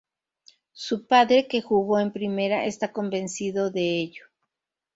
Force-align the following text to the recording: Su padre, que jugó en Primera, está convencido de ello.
Su 0.73 1.05
padre, 1.05 1.47
que 1.47 1.61
jugó 1.61 1.99
en 1.99 2.11
Primera, 2.11 2.65
está 2.65 2.91
convencido 2.91 3.69
de 3.69 3.99
ello. 3.99 4.23